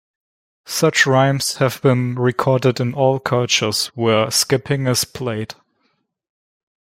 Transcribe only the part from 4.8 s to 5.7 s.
is played.